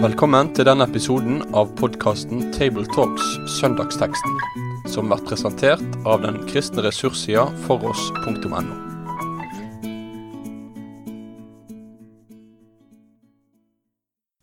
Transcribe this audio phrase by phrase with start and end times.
[0.00, 3.26] Velkommen til denne episoden av podkasten Tabletalks
[3.58, 4.36] Søndagsteksten,
[4.88, 8.62] som blir presentert av den kristne ressurssida foross.no.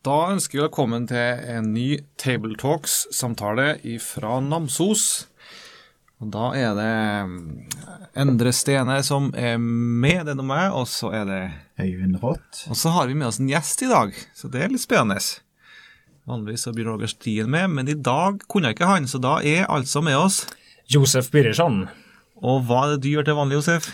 [0.08, 1.88] Da ønsker vi velkommen til en ny
[2.22, 5.26] Tabletalks-samtale fra Namsos.
[6.18, 6.94] Og Da er det
[7.30, 7.42] mm,
[8.18, 11.42] Endre Stene som er med, det er noe meg, og så er det
[11.78, 12.64] Øyvind Rått.
[12.72, 15.22] Og så har vi med oss en gjest i dag, så det er litt spennende.
[16.28, 19.38] Vanligvis så blir Roger Stien med, men i dag kunne jeg ikke han, så da
[19.46, 20.42] er altså med oss.
[20.90, 21.86] Josef Birgersson.
[22.42, 23.92] Og hva er det du gjør til vanlig, Josef?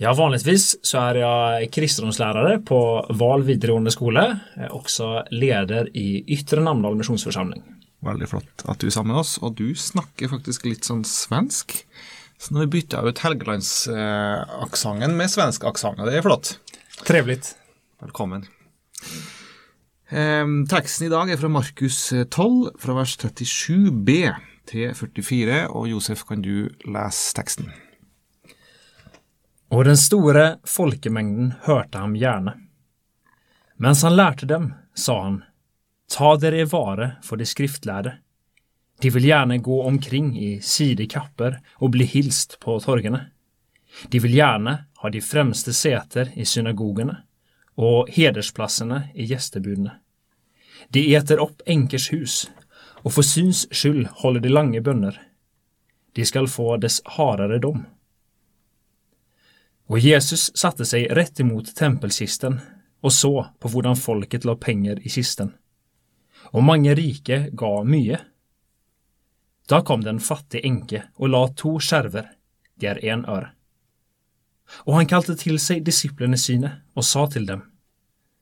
[0.00, 2.78] Ja, vanligvis så er jeg kristendomslærere på
[3.20, 4.26] Val videregående skole.
[4.56, 7.62] Jeg er også leder i Ytre Namdal misjonsforsamling.
[8.06, 11.82] Veldig flott at du er sammen med oss, og du snakker faktisk litt sånn svensk.
[12.40, 16.54] Så nå bytta ut Helgelandsaksenten med svensk aksent, og det er flott.
[17.04, 17.52] Trevligt.
[18.00, 18.46] Velkommen.
[20.10, 24.16] Um, teksten i dag er fra Markus 12, fra vers 37b
[24.70, 27.68] til 44, og Josef, kan du lese teksten?
[29.70, 32.56] Og den store folkemengden hørte ham gjerne.
[33.80, 35.42] Mens han lærte dem, sa han,
[36.10, 38.16] Ta dere vare for de skriftlærde.
[39.00, 43.30] De vil gjerne gå omkring i sidekapper og bli hilst på torgene.
[44.10, 47.16] De vil gjerne ha de fremste seter i synagogene
[47.80, 49.94] og hedersplassene i gjestebudene.
[50.90, 52.34] De eter opp enkers hus,
[53.04, 55.14] og for syns skyld holder de lange bønner.
[56.16, 57.86] De skal få dess hardere dom.
[59.90, 62.60] Og Jesus satte seg rett imot tempelkisten
[63.00, 65.54] og så på hvordan folket la penger i kisten.
[66.52, 68.18] Og mange rike ga mye.
[69.70, 72.26] Da kom det en fattig enke og la to skjerver,
[72.80, 73.52] det er én øre.
[74.86, 77.64] Og han kalte til seg disiplene sine og sa til dem,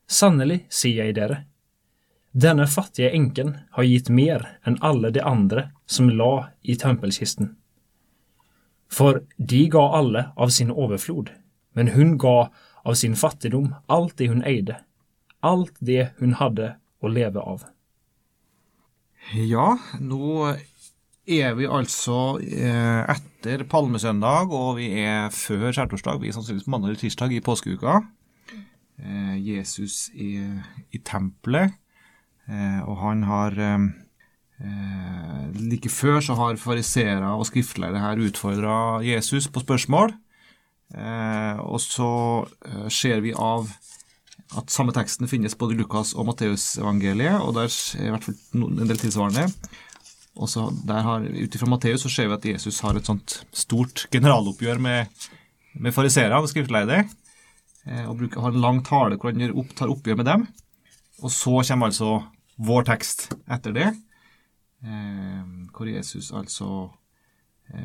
[0.08, 1.42] Sannelig sier jeg dere,
[2.32, 7.54] denne fattige enken har gitt mer enn alle de andre som la i tempelkisten.
[8.88, 11.32] For de ga alle av sin overflod,
[11.76, 12.50] men hun ga
[12.84, 14.78] av sin fattigdom alt det hun eide,
[15.41, 17.65] alt det hun hadde å leve av.
[19.37, 20.47] Ja, nå
[21.28, 26.22] er vi altså eh, etter palmesøndag, og vi er før skjærtorsdag.
[26.22, 27.99] Vi er sannsynligvis mandag eller tirsdag i påskeuka.
[28.97, 30.62] Eh, Jesus er
[30.97, 31.77] i tempelet,
[32.49, 33.65] eh, og han har
[34.59, 40.10] Like før så har fariseere og skriftlærere her utfordra Jesus på spørsmål.
[41.62, 42.09] Og så
[42.91, 43.71] ser vi av
[44.56, 48.64] at samme teksten finnes både i Lukas og Matteusevangeliet, og der er i hvert fall
[48.64, 49.48] en del tilsvarende.
[50.38, 54.81] Og så Ut ifra Matteus så ser vi at Jesus har et sånt stort generaloppgjør
[54.81, 55.10] med,
[55.75, 57.03] med fariseere og skriftleide,
[58.06, 60.47] og bruker, har en lang tale hvor han opp, tar oppgjør med dem.
[61.25, 62.22] Og så kommer altså
[62.59, 63.88] vår tekst etter det,
[65.75, 66.88] hvor Jesus altså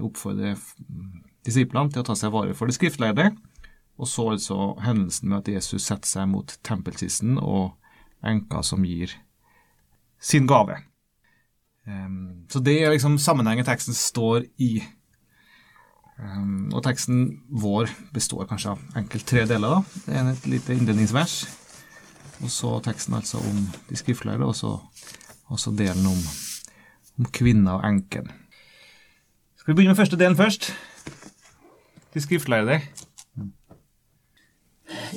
[0.03, 0.59] oppfordrer
[1.43, 3.31] disiplene til å ta seg vare for det skriftlærde.
[4.01, 7.75] Og så altså hendelsen med at Jesus setter seg mot tempelkisten og
[8.25, 9.13] enka som gir
[10.23, 10.79] sin gave.
[11.85, 14.77] Um, så det er liksom sammenhengen teksten står i.
[16.17, 19.77] Um, og teksten vår består kanskje av enkelt tre deler.
[19.77, 20.01] da.
[20.05, 21.43] Det er et lite innledningsvers.
[22.43, 24.77] Og så teksten altså om de skriftlærde, og så,
[25.47, 26.23] og så delen om,
[27.19, 28.31] om kvinna og enken.
[29.59, 30.73] Skal vi begynne med første delen først?
[32.13, 32.81] De skriftlærde.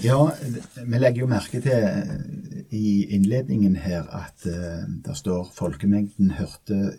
[0.04, 0.18] Ja,
[0.84, 6.98] vi legger jo merke til i innledningen her at uh, det står folkemengden hørte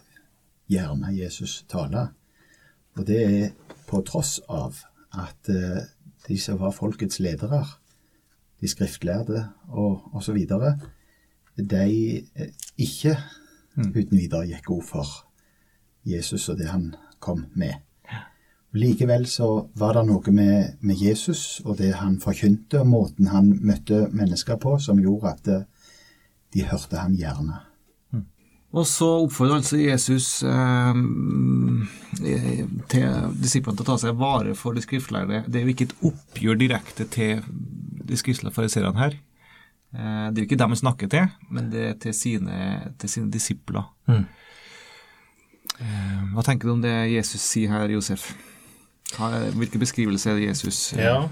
[0.71, 2.07] gjerne Jesus tale.
[2.97, 3.49] Og det er
[3.87, 4.79] på tross av
[5.13, 5.83] at uh,
[6.27, 7.63] de som var folkets ledere,
[8.61, 10.39] de skriftlærde og osv.,
[11.57, 12.23] de
[12.77, 13.17] ikke
[13.75, 13.91] mm.
[13.95, 15.13] uten videre gikk god for
[16.05, 17.86] Jesus og det han kom med.
[18.75, 23.53] Likevel så var det noe med, med, Jesus og det han forkynte, og måten han
[23.63, 25.93] møtte mennesker på, som gjorde at eh,
[26.53, 27.61] de hørte han gjerne.
[28.11, 28.25] Mm.
[28.75, 30.99] Og så oppfordrer altså Jesus eh,
[32.91, 35.45] til disiplene til å ta seg vare for de skriftlærde.
[35.47, 37.39] Det er jo ikke et oppgjør direkte til
[38.07, 39.15] de skriftlærde fariseerne her.
[39.95, 42.59] Eh, det er jo ikke dem han snakker til, men det er til sine,
[42.99, 43.87] til sine disipler.
[44.11, 44.27] Mm.
[45.77, 48.27] Eh, hva tenker du om det Jesus sier her, Josef?
[49.15, 51.29] Hvilken beskrivelse er det Jesus eh, Ja,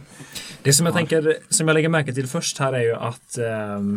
[0.63, 3.39] Det som jeg tenker, som jeg legger merke til først her, er jo at,
[3.77, 3.89] um,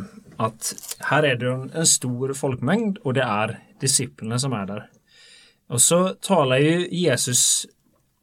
[0.42, 0.72] at
[1.08, 4.82] her er det en, en stor folkemengd, og det er disiplene som er der.
[5.70, 7.66] Og så taler jo Jesus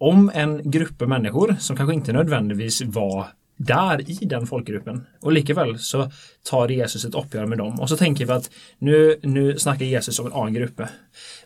[0.03, 5.05] om en gruppe mennesker som kanskje ikke nødvendigvis var der i den folkegruppen.
[5.23, 6.09] Og likevel så
[6.43, 7.79] tar Jesus et oppgjør med dem.
[7.79, 8.49] Og så tenker vi at
[8.83, 10.89] nå snakker Jesus om en annen gruppe.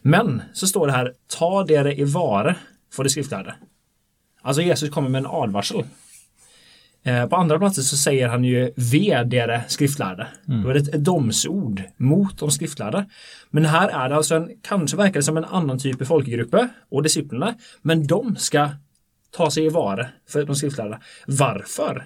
[0.01, 2.55] Men så står det her ta dere i vare
[2.89, 3.53] for de skriftlærde.
[4.43, 5.83] Altså Jesus kommer med en advarsel.
[7.03, 10.27] Eh, på andre plasser så sier han jo ved dere skriftlærde.
[10.49, 10.61] Mm.
[10.61, 13.05] Da er det et domsord mot de skriftlærde.
[13.55, 17.07] Men her er det altså en, kanskje virker det som en annen type folkegruppe og
[17.07, 17.55] disiplene,
[17.87, 18.77] men de skal
[19.35, 20.99] ta seg i vare for de skriftlærde.
[21.27, 22.03] Hvorfor?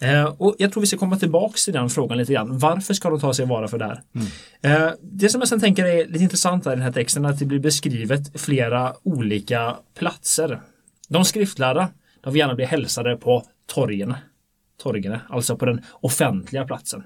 [0.00, 2.28] Eh, och jag tror vi skal komme tilbake til den frågan litt.
[2.28, 2.58] grann.
[2.58, 4.02] Varför ska de ta seg i vare for det här?
[4.14, 4.26] Mm.
[4.62, 7.38] Eh, det som jeg sen tänker är lite intressant i den här texten er at
[7.38, 10.60] det blir beskrivet flere olika platser.
[11.08, 11.88] De skriftlärda,
[12.24, 14.18] de vil gjerne bli hälsade på torgene,
[14.82, 17.02] Torgen, altså på den offentlige platsen.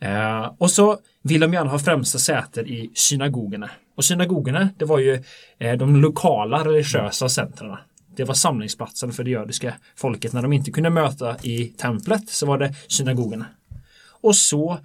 [0.00, 3.70] Eh, og så vil de gjerne ha främsta säter i synagogene.
[3.96, 5.16] Og synagogene det var jo
[5.58, 7.78] eh, de lokale religiøse sentrene.
[8.16, 10.34] Det var samlingsplatsen for det jødiske folket.
[10.34, 13.48] Når de ikke kunne møte i tempelet, så var det synagogene.
[14.24, 14.78] Og så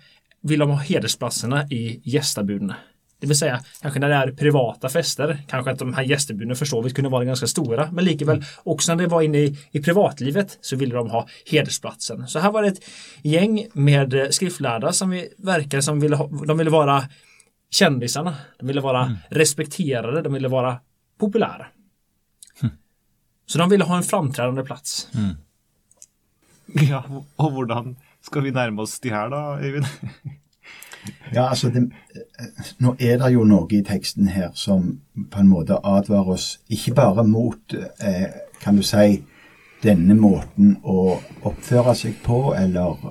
[0.47, 2.77] ville de ha hedersplassene i gjestebudene.
[3.21, 6.65] Det vill säga, kanske när det är privata fester, kanske att de här gästebuden för
[6.65, 9.81] så vidt kunne være ganske store, men likevel, også når det var inne i, i
[9.81, 12.27] privatlivet, så ville de ha hedersplatsen.
[12.27, 12.87] Så her var det et
[13.23, 16.97] gjeng med skriftlærde som vi verkar som ville, ha, de ville være
[17.69, 19.15] kjendisene, de ville være mm.
[19.37, 20.73] respekterade, de ville være
[21.21, 21.69] populære.
[23.51, 25.09] Så de ville ha en framtredende plass.
[25.11, 25.33] Mm.
[26.87, 27.01] Ja,
[27.35, 29.89] og hvordan skal vi nærme oss de her da, Øyvind?
[31.33, 31.87] Ja, altså det,
[32.79, 34.99] Nå er det jo noe i teksten her som
[35.33, 38.27] på en måte advarer oss ikke bare mot, eh,
[38.61, 39.23] kan du si,
[39.81, 43.01] denne måten å oppføre seg på, eller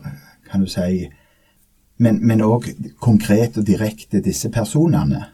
[0.51, 1.11] kan du si
[1.99, 5.25] Men òg konkret og direkte disse personene.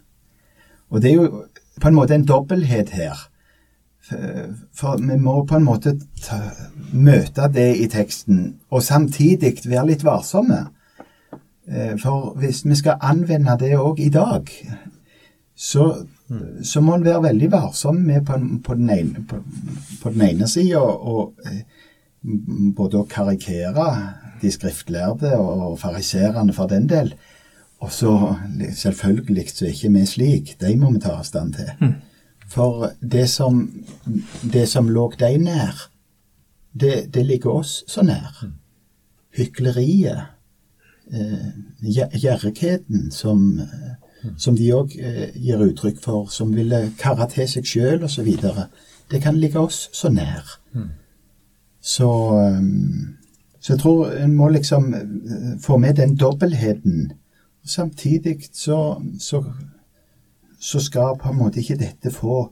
[0.91, 1.45] Og det er jo
[1.81, 3.21] på en måte en dobbelthet her.
[4.07, 6.39] For vi må på en måte ta,
[6.93, 10.67] møte det i teksten, og samtidig være litt varsomme.
[11.67, 14.51] Eh, for hvis vi skal anvende det òg i dag,
[15.57, 15.89] så,
[16.63, 19.41] så, må en være veldig varsom med på, på den ene, på,
[20.03, 20.83] på ene sida
[21.49, 21.63] eh,
[22.77, 23.89] både å karikere
[24.43, 27.15] de skriftlærde og fariserene for den del.
[27.83, 28.13] Og så
[28.75, 30.55] selvfølgelig så er ikke vi slik.
[30.61, 31.97] De må vi ta avstand til.
[32.47, 32.53] Mm.
[32.55, 33.65] For det som,
[34.43, 35.89] det som lå deg nær,
[36.73, 38.39] det, det ligger oss så nær.
[38.43, 38.57] Mm.
[39.37, 40.37] Hykleriet
[41.13, 41.49] Eh,
[42.13, 47.69] gjerrigheten som, eh, som de òg eh, gir uttrykk for, som ville karre til seg
[47.71, 48.27] sjøl osv.
[49.13, 50.57] Det kan ligge oss så nær.
[50.75, 50.89] Mm.
[51.79, 52.11] Så,
[53.61, 54.89] så jeg tror en må liksom
[55.63, 57.13] få med den dobbeltheten.
[57.63, 59.45] Samtidig så, så,
[60.59, 62.47] så skal på en måte ikke dette få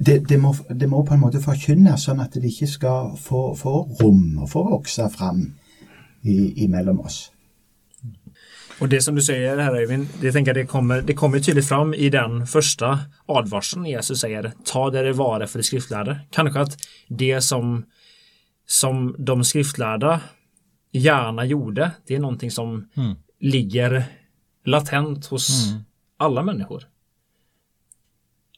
[0.00, 3.50] det, det, må, det, må, på en måte forkynnes, sånn at det ikke skal få,
[3.58, 5.44] få rom og få vokse fram
[6.24, 7.26] imellom oss.
[8.82, 11.92] Og det som du sier her, Øyvind, det, tenker det, kommer, det kommer tydelig fram
[11.94, 12.88] i den første
[13.30, 16.16] advarselen Jesus sier, ta dere vare for de skriftlærde.
[16.34, 16.74] Kanskje at
[17.08, 17.84] det som,
[18.66, 20.16] som de skriftlærde
[20.94, 23.14] gjerne gjorde, det er noe som mm.
[23.46, 24.00] ligger
[24.66, 25.80] latent hos mm.
[26.24, 26.86] Alle mennesker.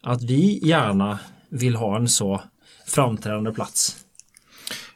[0.06, 1.16] At vi gjerne
[1.50, 2.36] vil ha en så
[2.86, 4.06] framtredende plass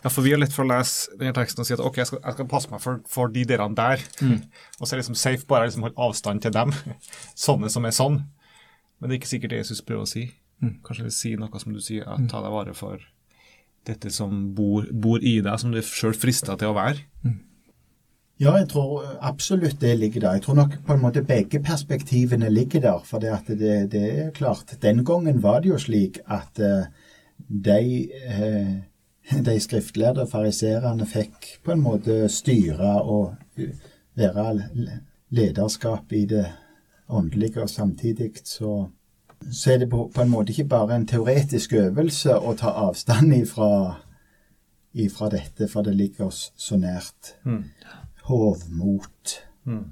[0.02, 2.08] ja, for vi har lett for å lese denne teksten og si at ok, jeg
[2.08, 4.04] skal, jeg skal passe meg for, for de delene der.
[4.24, 4.38] Mm.
[4.78, 6.72] og så er det liksom safe bare liksom holde avstand til dem.
[7.46, 8.22] Sånne som er sånn.
[9.00, 10.26] Men det er ikke sikkert det Jesus prøver å si.
[10.64, 10.78] Mm.
[10.86, 13.04] Kanskje vil si noe som du sier, at ta deg vare for
[13.88, 17.04] dette som bor, bor i deg, som du sjøl frister til å være.
[17.24, 17.38] Mm.
[18.40, 20.38] Ja, jeg tror absolutt det ligger der.
[20.38, 23.02] Jeg tror nok på en måte begge perspektivene ligger der.
[23.04, 23.58] For det,
[23.92, 26.86] det, er klart, den gangen var det jo slik at uh,
[27.48, 28.78] de uh,
[29.30, 33.34] de skriftlærde fariserene fikk på en måte styre og
[34.18, 34.46] være
[35.30, 36.46] lederskap i det
[37.08, 38.88] åndelige, og samtidig så,
[39.52, 43.34] så er det på, på, en måte ikke bare en teoretisk øvelse å ta avstand
[43.34, 43.70] ifra,
[44.92, 47.34] ifra dette, for det ligger oss så nært.
[47.44, 47.64] Mm.
[48.30, 49.84] Hovmot, mm.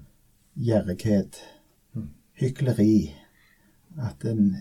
[0.62, 1.40] gjerrighet,
[1.98, 2.10] mm.
[2.38, 2.92] hykleri.
[3.98, 4.52] At en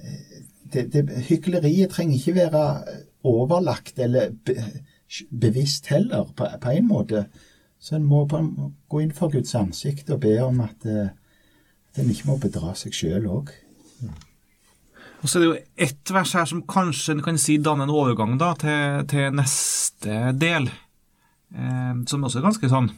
[0.74, 2.63] det, det, Hykleriet trenger ikke være
[3.24, 4.55] overlagt eller be,
[5.31, 7.25] bevisst heller, på, på, en måte.
[7.79, 8.41] Så en må på,
[8.89, 11.10] gå inn for Guds ansikt og be om at, uh,
[11.91, 13.53] at en ikke må bedra seg sjøl òg.
[15.17, 18.36] Og så er det jo ett vers her som kanskje kan si danner en overgang
[18.38, 20.67] da, til, til neste del,
[21.57, 22.91] eh, som også er ganske sånn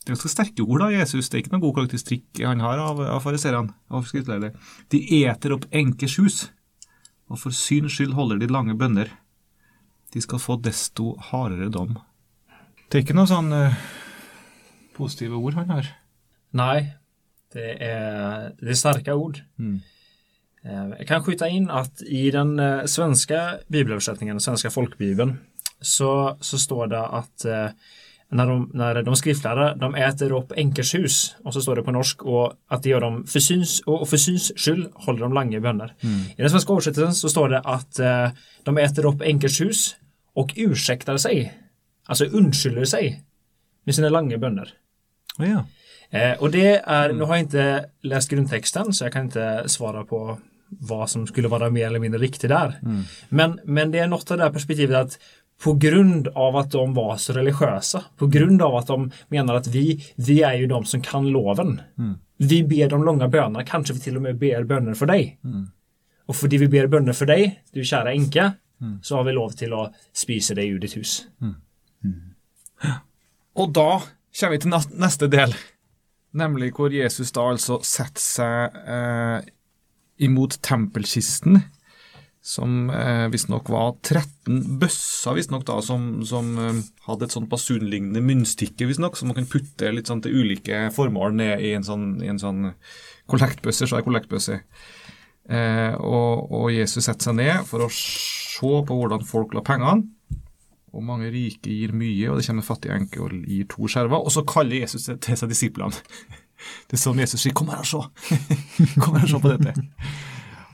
[0.00, 1.28] Det er ganske sterke ord av Jesus.
[1.28, 3.74] Det er ikke noen god karakteristikk han har av, av fariserene.
[4.92, 6.38] De eter opp enkers hus,
[7.28, 9.12] og for syns skyld holder de lange bønner.
[10.10, 11.92] de skal få desto hardere dom.
[12.90, 13.76] Det er ikke noe sånn uh,
[14.96, 15.92] positive ord han har.
[16.58, 16.96] Nei,
[17.54, 19.38] det er, det er sterke ord.
[19.60, 19.78] Mm.
[20.64, 23.38] Jeg kan skjuta inn at i den svenske svenska
[24.36, 25.38] den svenske folkebibelen,
[25.80, 27.94] så, så står det at eh,
[28.30, 31.90] när de, när de skriftlärda, de äter upp enkers hus, och så står det på
[31.90, 35.58] norsk, och att det gör de för syns, och för syns skyld håller de långa
[35.58, 35.90] Mm.
[36.36, 38.28] I den svenska oversettelsen så står det att eh,
[38.62, 39.96] de äter upp enkers hus
[40.34, 41.54] och ursäktar sig,
[42.06, 43.22] alltså undskyller sig
[43.84, 44.72] med sina lange böner.
[45.38, 45.64] Oh, ja.
[46.18, 50.04] Eh, och det är, nu har jag inte läst grundtexten så jag kan inte svara
[50.04, 52.80] på vad som skulle vara mer eller mindre riktigt där.
[53.28, 55.18] Men, men det är något av det här perspektivet att
[55.64, 59.66] på grund av att de var så religiösa, på grund av att de menar att
[59.66, 61.80] vi, vi är ju de som kan loven.
[62.36, 65.38] Vi ber de långa bönerna, kanske vi till och med ber böner for deg.
[65.44, 65.68] Mm.
[66.30, 69.00] Og fordi vi ber bønner for deg, du kjære enke, mm.
[69.02, 71.24] så har vi lov til å spise deg i ditt hus.
[73.58, 73.88] Og da
[74.38, 75.54] kommer vi til neste del,
[76.38, 79.50] nemlig hvor Jesus da altså setter seg eh,
[80.22, 81.64] imot tempelkisten,
[82.40, 88.22] som eh, visstnok var 13 bøsser, visstnok da, som, som eh, hadde et sånt basunlignende
[88.24, 92.14] munnstykke, visstnok, som man kan putte litt sånn til ulike formål ned i en sånn,
[92.24, 92.72] i en sånn
[93.30, 94.56] kollektbøsse, svær kollektbøsse.
[95.50, 100.08] Eh, og, og Jesus setter seg ned for å se på hvordan folk la pengene.
[100.90, 104.24] Og mange rike gir mye, og det kommer en fattig enke og gir to skjerver.
[104.24, 105.94] Og så kaller Jesus til seg disiplene.
[106.90, 108.02] Det er sånn Jesus sier 'kom her og se'.
[109.00, 109.72] Kom her og se på dette.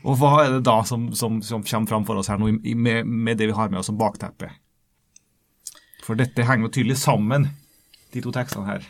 [0.05, 3.05] Og hva er det da som, som, som kommer fram for oss her nå, med,
[3.05, 4.51] med det vi har med oss som bakteppe?
[6.05, 7.49] For dette henger jo tydelig sammen,
[8.13, 8.85] de to tekstene her.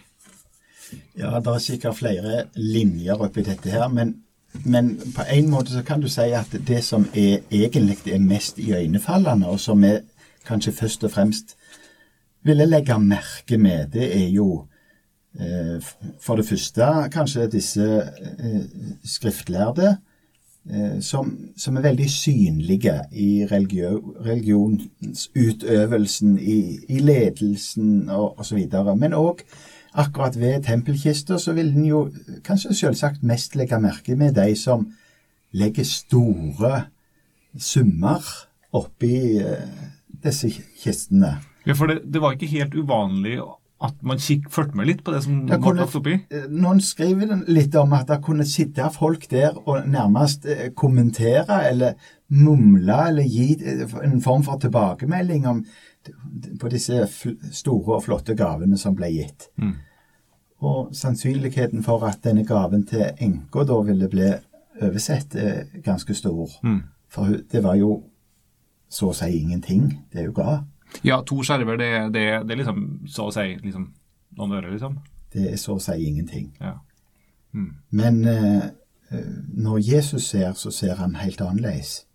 [1.18, 4.14] Ja, det er sikkert flere linjer oppi dette her, men,
[4.64, 8.62] men på en måte så kan du si at det som er egentlig er mest
[8.62, 9.98] iøynefallende, og som vi
[10.48, 11.58] kanskje først og fremst
[12.48, 14.68] ville legge merke med, det er jo
[15.40, 15.82] eh,
[16.24, 18.62] for det første kanskje disse eh,
[19.04, 19.98] skriftlærde
[21.02, 28.68] som, som er veldig synlige i religio, religionsutøvelsen, i, i ledelsen og osv.
[29.00, 29.38] Men òg
[29.98, 32.02] akkurat ved tempelkista så vil en jo
[32.46, 34.86] kanskje selvsagt mest legge merke med de som
[35.58, 36.74] legger store
[37.58, 38.22] summer
[38.76, 39.86] oppi eh,
[40.24, 41.38] disse kistene.
[41.66, 43.40] Ja, For det, det var ikke helt uvanlig
[43.82, 46.14] at man kikk, fulgte med litt på det som Det ble kunne- lagt oppi?
[46.32, 51.60] Eh, Noen skriver litt om at det kunne sitte folk der og nærmest eh, kommentere
[51.70, 51.94] eller
[52.30, 55.64] mumle eller gi eh, en form for tilbakemelding om,
[56.60, 57.06] på disse
[57.52, 59.50] store og flotte gavene som ble gitt.
[59.62, 59.76] Mm.
[60.62, 64.32] Og sannsynligheten for at denne gaven til enka da ville bli
[64.82, 66.50] oversett, er ganske stor.
[66.64, 66.82] Mm.
[67.10, 68.04] For det var jo
[68.90, 70.64] så å si ingenting det hun ga.
[71.06, 73.92] Ja, to skjerver, det, det, det er liksom så å si liksom,
[74.38, 74.98] noen øre, liksom.
[75.34, 76.50] Det er så å si ingenting.
[76.62, 76.78] Ja.
[77.90, 78.66] Men eh,
[79.12, 82.06] eh, når Jesus ser, så ser han helt annerledes.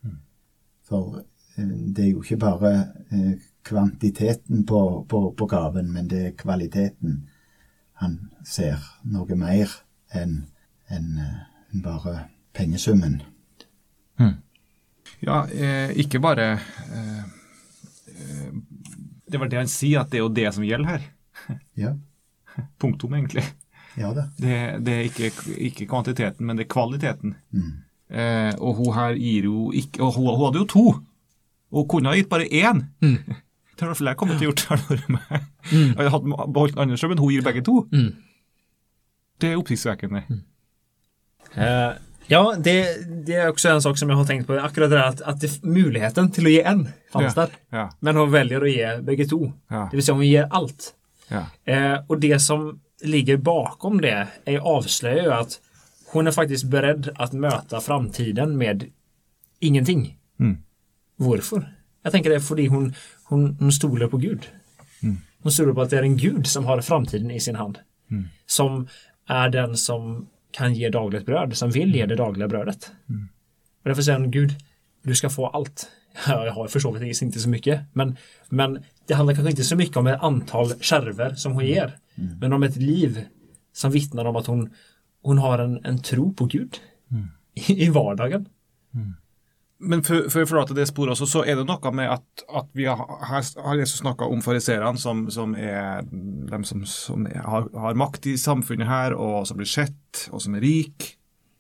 [0.89, 1.23] For
[1.57, 2.73] eh, det er jo ikke bare
[3.13, 3.35] eh,
[3.67, 7.23] kvantiteten på, på, på gaven, men det er kvaliteten.
[8.03, 9.71] Han ser noe mer
[10.15, 10.43] enn
[10.93, 11.43] en, eh,
[11.83, 13.23] bare pengesummen.
[15.23, 16.59] Ja, eh, ikke bare
[19.33, 21.05] Det var det han sier, at det er jo det som gjelder her.
[21.79, 21.95] Ja,
[22.81, 23.45] Punktum, egentlig.
[23.97, 24.27] ja det.
[24.41, 25.31] Det, det er ikke,
[25.69, 27.37] ikke kvantiteten, men det er kvaliteten.
[27.51, 27.71] Mm.
[28.13, 30.83] Eh, og hun her gir jo ikke Og hun, hun hadde jo to!
[31.73, 32.85] Og kunne ha gitt bare én.
[33.73, 34.63] Det har i hvert fall jeg kommet til å gjort.
[34.69, 35.47] har det vært meg.
[35.73, 37.77] Jeg hadde hatt beholdt den andre men hun gir begge to.
[39.41, 40.21] Det er oppsiktsvekkende.
[41.57, 41.95] Eh,
[42.33, 42.77] ja, det,
[43.27, 44.57] det er også en sak som jeg har tenkt på.
[44.61, 47.85] Akkurat det at, at att det, Muligheten til å gi en fanns Ja, der, ja.
[48.01, 49.41] Men hun velger å gi begge to.
[49.73, 49.87] Ja.
[49.91, 50.93] Det vil si, hun gir alt.
[51.33, 51.45] Ja.
[51.65, 52.71] Eh, og det som
[53.03, 55.59] ligger bakom det er avslører jo at
[56.13, 58.89] hun er faktisk beredd å møte framtiden med
[59.65, 60.05] ingenting.
[60.39, 60.59] Mm.
[61.23, 61.65] Hvorfor?
[62.05, 62.91] Jeg tenker det er fordi hun,
[63.31, 64.49] hun, hun stoler på Gud.
[65.03, 67.81] Hun stoler på at det er en Gud som har framtiden i sin hand.
[68.47, 68.87] Som
[69.31, 72.93] er den som kan ge dagligt bröd, som vill ge det dagliga brödet.
[73.83, 74.51] Och därför säger han, Gud,
[75.03, 75.91] du ska få allt.
[76.27, 78.17] Ja, jag har för så vidt inte så mycket, men,
[78.49, 81.97] men det handlar kanske inte så mycket om ett antal skärver som hon ger,
[82.41, 83.25] men om ett liv
[83.73, 84.71] som vittnar om att hon,
[85.23, 86.77] hon har en, en tro på Gud
[87.55, 88.49] i, i vardagen.
[89.83, 92.85] Men før vi forlater det sporet også, så er det noe med at, at vi
[92.87, 97.99] har, har Jesus snakka om fariserene, som, som er de som, som er, har, har
[97.99, 101.17] makt i samfunnet her, og som blir sett, og som er rik.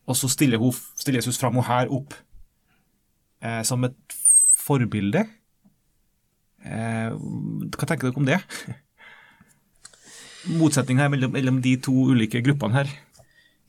[0.06, 2.14] Og så stiller, hun, stiller Jesus fram henne her opp
[3.42, 4.16] eh, som et
[4.62, 5.24] forbilde.
[6.62, 8.38] Eh, hva tenker dere om det?
[10.60, 12.94] Motsetninga mellom, mellom de to ulike gruppene her.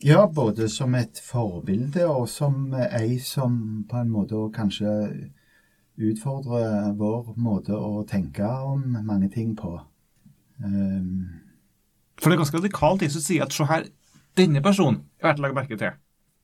[0.03, 4.91] Ja, både som et forbilde og som ei som på en måte kanskje
[6.01, 9.77] utfordrer vår måte å tenke om mange ting på.
[10.63, 11.27] Um,
[12.17, 13.05] For det er ganske radikalt.
[13.05, 13.85] Jesus sier at se her,
[14.37, 15.99] denne personen er verdt å legge merke til.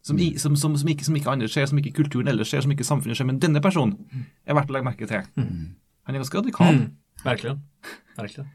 [0.06, 2.64] Som, i, som, som, som, ikke, som ikke andre ser, som ikke kulturen ellers ser,
[2.64, 3.28] som ikke samfunnet ser.
[3.28, 3.98] Men denne personen
[4.46, 5.26] er verdt å legge merke til.
[6.08, 6.78] Han er ganske radikal.
[6.78, 6.86] Mm.
[7.26, 7.60] Verkligen.
[8.16, 8.48] Verkligen.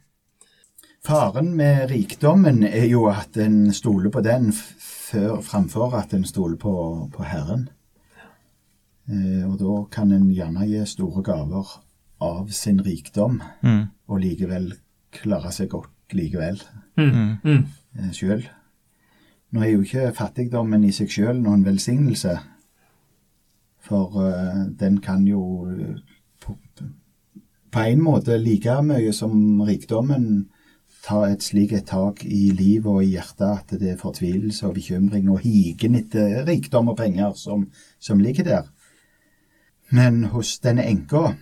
[1.04, 6.56] Faren med rikdommen er jo at en stoler på den før, framfor at en stoler
[6.56, 6.72] på,
[7.12, 7.66] på Herren.
[9.10, 11.74] Eh, og da kan en gjerne gi store gaver
[12.24, 13.82] av sin rikdom, Mm.
[14.08, 14.72] og likevel
[15.12, 16.62] klare seg godt likevel
[16.96, 17.36] Mm.
[17.44, 17.66] Mm.
[17.98, 18.46] eh, sjøl.
[19.52, 22.38] Nå er jo ikke fattigdommen i seg sjøl noen velsignelse,
[23.80, 26.00] for eh, den kan jo eh,
[26.40, 26.56] på,
[27.72, 30.48] på en måte like mye som rikdommen
[31.04, 35.28] ta et slik tak i livet og i hjertet at det er fortvilelse og bekymring
[35.32, 37.66] og higen etter rikdom og penger som,
[38.00, 38.70] som ligger der.
[39.92, 41.34] Men hos denne enka,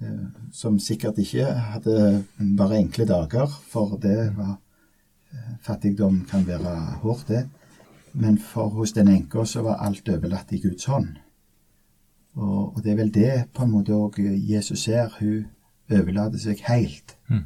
[0.00, 2.24] eh, som sikkert ikke hadde
[2.56, 4.56] bare enkle dager, for det var
[5.60, 7.48] Fattigdom kan være hårdt, det.
[8.12, 11.10] Men for hos denne enka så var alt overlatt i Guds hånd.
[12.38, 14.16] Og, og det er vel det på en måte òg
[14.48, 15.12] Jesus ser.
[15.18, 15.46] Hun
[15.92, 17.16] overlater seg helt.
[17.28, 17.44] Mm.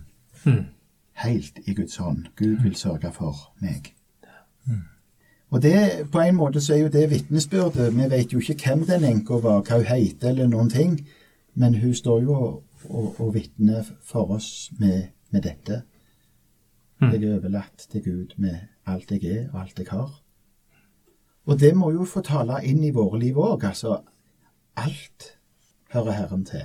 [1.12, 2.26] Helt i Guds hånd.
[2.36, 3.94] Gud vil sørge for meg.
[5.52, 7.92] Og det, på en måte så er jo det vitnesbyrdet.
[7.96, 10.94] Vi vet jo ikke hvem den enka var, hva hun heter eller noen ting.
[11.54, 15.82] Men hun står jo og, og, og vitner for oss med, med dette.
[17.02, 20.10] Jeg er overlatt til Gud med alt jeg er og alt jeg har.
[21.46, 23.66] Og det må jo få tale inn i våre liv òg.
[23.66, 23.98] Altså,
[24.76, 25.32] alt
[25.92, 26.64] hører Herren til.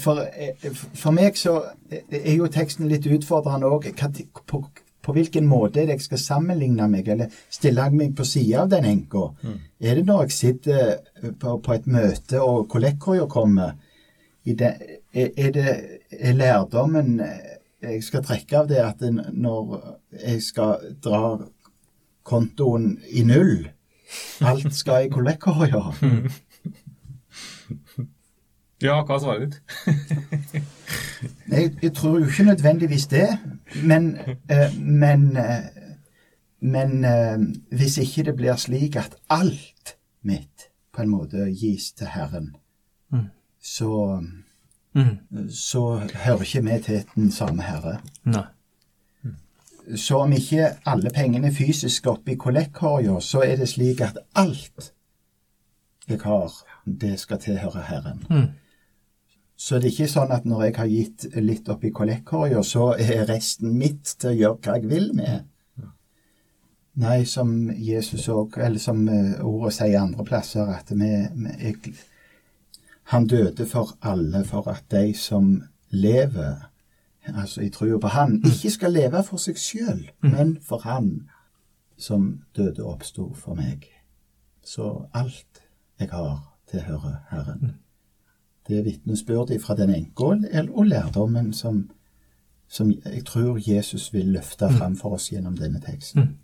[0.00, 1.58] For, eh, for meg så
[1.90, 3.88] er jo teksten litt utfordrende òg.
[4.46, 4.62] På,
[5.06, 8.72] på hvilken måte er det jeg skal sammenligne meg, eller stille meg på sida av
[8.72, 9.28] den enka?
[9.80, 10.96] Er det når jeg sitter
[11.38, 13.76] på, på et møte og kollekkorja kommer?
[14.46, 14.72] I det,
[15.14, 15.70] er, er det
[16.10, 17.16] er lærdommen
[17.82, 19.02] jeg skal trekke av det at
[19.34, 19.72] når
[20.22, 21.22] jeg skal dra
[22.26, 23.66] kontoen i null
[24.46, 25.80] Alt skal i kollekkorja.
[28.82, 29.62] Ja, hva er svaret ditt?
[31.50, 33.28] Jeg, jeg tror jo ikke nødvendigvis det,
[33.84, 34.16] men,
[34.50, 35.62] eh, men, eh,
[36.60, 37.38] men eh,
[37.76, 42.56] hvis ikke det blir slik at alt mitt på en måte gis til Herren,
[43.12, 43.26] Mm.
[43.62, 44.22] så,
[44.94, 45.18] Mm.
[45.50, 48.00] så hører ikke vi til den samme Herre.
[48.24, 48.42] Nei.
[49.96, 54.92] Så om ikke alle pengene fysisk oppi kollektkorga, så er det slik at alt
[56.08, 56.52] jeg har,
[57.00, 58.26] det skal tilhøre Herren.
[58.30, 58.48] Mm.
[59.56, 63.24] Så det er ikke sånn at når jeg har gitt litt oppi kollektkorga, så er
[63.30, 65.46] resten mitt til å gjøre hva jeg vil med.
[67.00, 71.96] Nei, som Jesus òg, eller som eh, ordet sier andre plasser, at vi, vi jeg,
[73.12, 76.56] Han døde for alle, for at de som lever,
[77.34, 81.28] altså i trua på Han, ikke skal leve for seg sjøl, men for Han
[81.96, 83.88] som døde og oppsto for meg.
[84.64, 85.62] Så alt
[86.00, 86.40] jeg har,
[86.70, 87.76] tilhører Herren.
[88.68, 91.90] Det vitnesbyrdet fra den enke og lærdommen som,
[92.68, 96.36] som jeg tror Jesus vil løfte fram for oss gjennom denne teksten.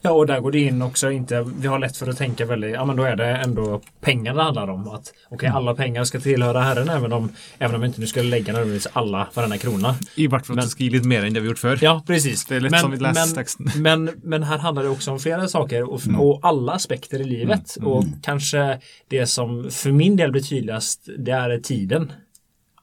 [0.00, 2.72] Ja, och där går det in också, inte, vi har lätt för att tänka väldigt,
[2.72, 4.88] ja men då är det ändå pengar det handlar om.
[4.88, 8.52] Att okej, alla pengar ska tillhöra Herren även om, även om inte nu skulle lägga
[8.52, 9.94] nödvändigtvis alla varenda krona.
[10.14, 11.78] I hvert fall Men- at gi litt mer enn det vi har gjort før.
[11.82, 12.44] Ja, precis.
[12.44, 13.70] Det är lätt som vi läser texten.
[13.82, 17.76] men, men här handlar det också om flera saker och, och alla aspekter i livet.
[17.76, 22.12] Och kanske det som för min del blir tydligast, det är tiden.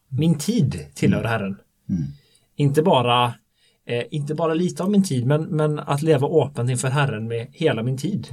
[0.10, 1.58] Min tid tillhör Herren.
[2.56, 3.34] Inte bara
[3.89, 7.47] eh, inte bara lite av min tid, men, men att leva öppet inför Herren med
[7.52, 8.28] hela min tid.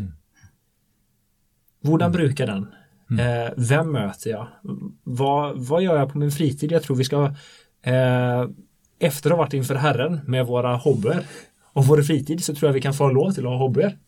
[1.82, 2.66] Hvordan brukar den?
[3.20, 4.48] Eh, vem möter jag?
[5.02, 6.72] Vad, vad gör jag på min fritid?
[6.72, 7.24] Jag tror vi ska
[7.82, 8.44] eh,
[8.98, 11.26] efter att ha varit inför Herren med våra hobbyer
[11.62, 13.98] och vår fritid så tror jag vi kan få lov till att ha hobbyer.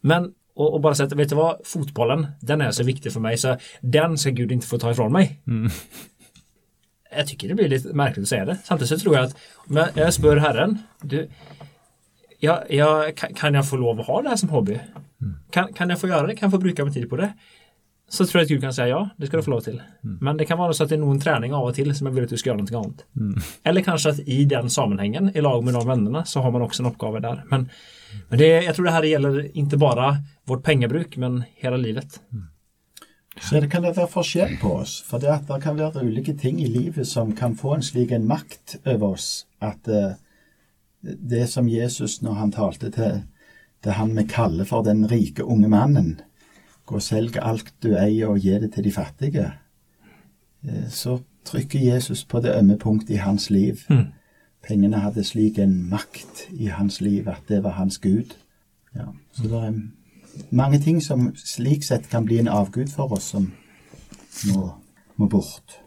[0.00, 3.20] Men och, och bara säga att vet du vad, fotbollen den är så viktig för
[3.20, 5.40] mig så den ska Gud inte få ta ifrån mig.
[7.12, 8.58] Jag tykker det blir litt merkelig å si det.
[8.66, 11.18] Samtidig så tror jeg at om jeg, jeg spør Herren, du,
[12.42, 14.78] ja, ja, kan, jeg få lov å ha det her som hobby?
[15.54, 16.38] Kan, kan jeg få gjøre det?
[16.38, 17.32] Kan jeg få bruke min tid på det?
[18.12, 19.78] Så tror jeg at Gud kan si ja, det skal du få lov til.
[20.20, 22.16] Men det kan være så at det er noen trening av og til som jeg
[22.16, 23.04] vil at du skal gjøre noe annat.
[23.64, 26.82] Eller kanskje at i den sammenhengen, i lag med de vennene, så har man også
[26.82, 27.40] en oppgave der.
[27.48, 27.68] Men,
[28.28, 30.10] men det, jeg tror det her gjelder ikke bare
[30.50, 32.18] vårt pengebruk, men hele livet.
[33.40, 34.98] Så det kan det være forskjell på oss.
[35.08, 38.28] For det, det kan være ulike ting i livet som kan få en slik en
[38.28, 40.12] makt over oss at uh,
[41.00, 43.22] det som Jesus, når han talte til,
[43.82, 46.20] til han vi kaller for den rike unge mannen
[46.86, 49.52] Gå og selg alt du eier og gi det til de fattige.
[50.66, 53.80] Uh, så trykker Jesus på det ømme punktet i hans liv.
[53.88, 54.10] Mm.
[54.62, 58.36] Pengene hadde slik en makt i hans liv at det var hans gud.
[58.94, 59.72] Ja, så det er
[60.50, 63.50] mange ting som slik sett kan bli en avgud for oss, som
[64.48, 64.68] må,
[65.20, 65.78] må bort.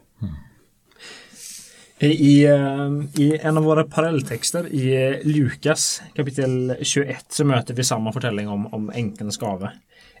[1.98, 2.90] I, eh,
[3.22, 8.50] I en av våre parallelltekster i eh, Lukas kapittel 21 så møter vi samme fortelling
[8.52, 9.70] om, om enkens gave.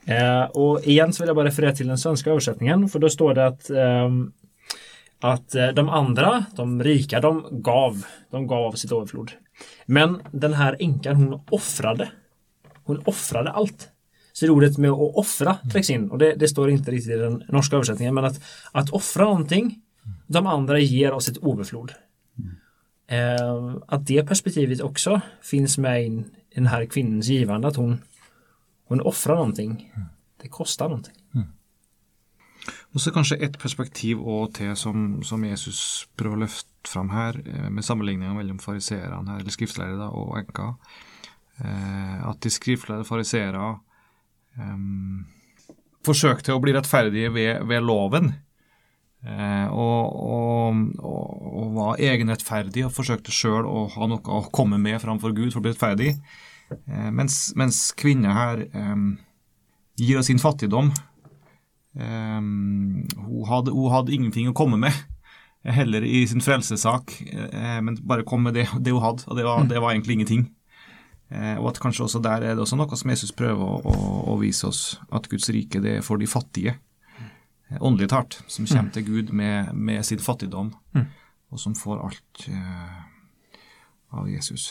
[0.08, 3.36] Eh, og igjen så vil jeg bare referere til den svenske oversetningen, for da står
[3.36, 4.16] det at eh,
[5.24, 8.04] at eh, de andre, de rike, de gav.
[8.30, 9.32] De gav av sitt overflod.
[9.86, 12.10] Men den här änkan, hon offrade.
[12.84, 13.88] Hon offrade allt.
[14.36, 17.18] Så det ordet med å offra träcks in och det, det står inte riktigt i
[17.18, 18.40] den norska översättningen men att,
[18.72, 19.80] att offra någonting
[20.26, 21.94] de andra ger oss et overflod.
[23.08, 27.98] Eh, att det perspektivet också finns med i den här kvinnens givande att hon,
[28.88, 29.92] hon offrar någonting.
[30.42, 31.14] Det kostar någonting.
[32.96, 37.36] Og så kanskje et perspektiv og til som, som, Jesus prøver å løfte fram her,
[37.44, 40.70] eh, med sammenligninga mellom fariseerne eller skriftlærere og enka.
[41.60, 43.60] Eh, at de skriftlærde fariseere
[44.58, 44.80] eh,
[46.06, 48.32] forsøkte å bli rettferdige ved, ved loven.
[49.26, 54.78] Eh, og, og, og, og, var egenrettferdig og forsøkte sjøl å ha noe å komme
[54.78, 56.14] med framfor Gud for å bli rettferdig.
[56.70, 58.96] Eh, mens, mens kvinner her eh,
[59.98, 60.92] gir av sin fattigdom
[61.96, 64.92] Um, hun, hadde, hun, hadde, ingenting å komme med,
[65.64, 69.46] heller i sin frelsessak, uh, men bare kom med det, det hun hadde, og det
[69.46, 70.44] var, det var egentlig ingenting.
[71.26, 74.10] Uh, og at kanskje også der er det også noe som Jesus prøver å, å,
[74.30, 76.76] å vise oss, at Guds rike det er for de fattige,
[77.18, 80.70] uh, åndelig talt, som kommer til Gud med, med sin fattigdom,
[81.50, 82.46] og som får alt
[84.14, 84.70] av Jesus.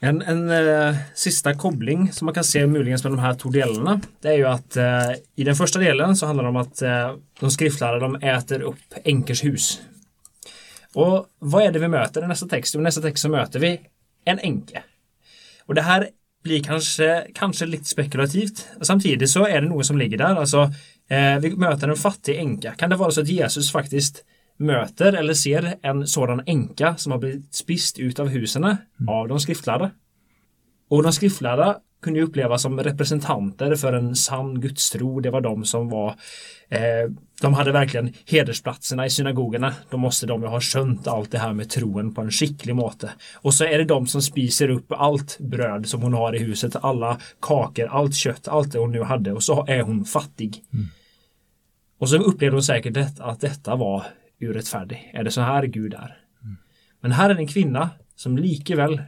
[0.00, 4.32] En, en uh, siste kobling som man kan se muligens de her to delene, det
[4.32, 7.50] er jo at uh, i den første delen så handler det om at uh, de
[7.52, 9.66] skriftlærde de äter opp enkers hus.
[10.96, 12.78] Og hva er det vi møter i neste tekst?
[12.78, 13.74] I neste tekst så møter vi
[14.30, 14.86] en enke.
[15.70, 16.08] Og det her
[16.42, 18.64] blir kanskje, kanskje litt spekulativt.
[18.82, 20.40] Samtidig så er det noe som ligger der.
[20.40, 20.66] Altså,
[21.10, 22.72] vi møter en fattig enke.
[22.80, 24.22] Kan det være så at Jesus faktisk
[24.60, 28.74] møter eller ser en sådan enke som har blitt spist ut av husene
[29.08, 29.90] av de skriftlærde.
[30.90, 35.20] Og de skriftlærde kunne jo oppleve som representanter for en sann gudstro.
[35.20, 36.14] Det var de som var
[36.68, 37.10] eh,
[37.40, 39.72] De hadde virkelig hedersplassene i synagogene.
[39.90, 43.12] Da måtte de jo ha skjønt alt det her med troen på en skikkelig måte.
[43.44, 46.78] Og så er det de som spiser opp alt brød som hun har i huset,
[46.82, 50.60] alle kaker, alt kjøtt, alt det hun nå hadde, og så er hun fattig.
[50.72, 50.90] Mm.
[52.00, 55.02] Og så opplevde hun sikkert at dette var urettferdig.
[55.12, 56.16] Er det så her Gud er?
[57.00, 57.86] Men her er det en kvinne
[58.18, 58.98] som likevel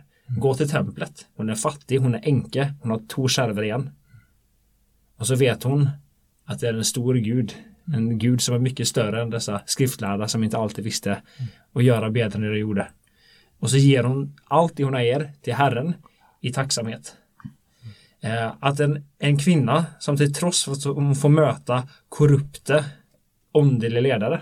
[0.41, 1.27] går til tempelet.
[1.37, 3.91] Hun er fattig, hun er enke, hun har to skjerver igjen.
[5.21, 5.87] Og så vet hun
[6.51, 7.55] at det er en stor Gud,
[7.95, 11.19] en Gud som er mye større enn disse skriftlærde som ikke alltid visste
[11.73, 12.89] å gjøre bedre enn de gjorde.
[13.63, 15.95] Og så gir hun alt det hun eier, til Herren
[16.43, 17.15] i takksomhet.
[18.23, 21.79] Eh, at en, en, kvinne som til tross for at hun får møte
[22.13, 22.83] korrupte
[23.59, 24.41] åndelige ledere,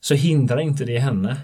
[0.00, 1.36] så hindrer ikke det henne.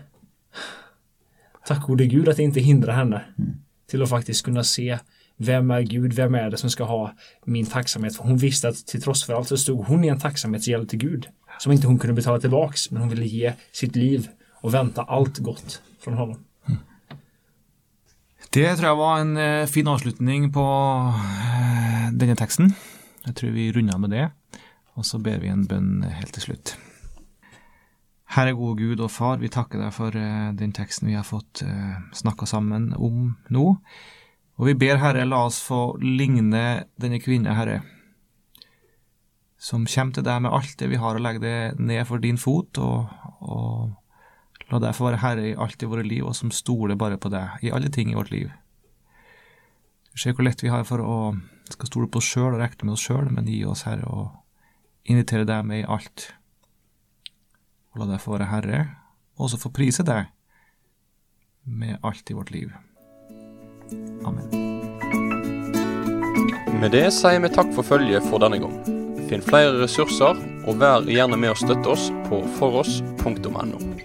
[1.66, 3.56] Tack gode Gud att det inte hindrar henne mm.
[3.90, 4.98] till att faktiskt kunna se
[5.36, 7.12] vem är Gud, vem är det som ska ha
[7.44, 8.16] min tacksamhet?
[8.16, 10.98] För hon visste att till trots för allt så stod hon i en tacksamhetsgäld till
[10.98, 14.28] Gud som inte hon kunde betala tillbaks, men hon ville ge sitt liv
[14.60, 16.38] och vänta allt gott från honom.
[16.68, 16.78] Mm.
[18.50, 22.74] Det tror jeg var en uh, fin avslutning på uh, denne teksten.
[23.26, 24.28] Jeg tror vi runder med det,
[24.94, 26.76] og så ber vi en bønn helt til slutt.
[28.34, 31.62] Herre gode Gud og Far, vi takker deg for uh, den teksten vi har fått
[31.62, 33.66] eh, snakka sammen om nå.
[34.56, 36.64] Og vi ber, Herre, la oss få ligne
[36.98, 37.82] denne kvinne, Herre,
[39.60, 42.40] som kommer til deg med alt det vi har, og legger det ned for din
[42.40, 43.12] fot, og,
[43.44, 47.20] og la deg få være Herre i alt i våre liv, og som stoler bare
[47.20, 48.50] på deg i alle ting i vårt liv.
[50.10, 51.18] Du ser hvor lett vi har for å
[51.68, 55.12] skal stole på oss sjøl og regne med oss sjøl, men gi oss, Herre, og
[55.12, 56.30] invitere deg med i alt
[57.96, 58.80] og la deg få være Herre,
[59.36, 60.28] og også få prise deg
[61.64, 62.74] med alt i vårt liv.
[64.28, 64.52] Amen.
[66.76, 68.76] Med det sier vi takk for følget for denne gang.
[69.30, 70.36] Finn flere ressurser,
[70.68, 73.95] og vær gjerne med å støtte oss på foross.no.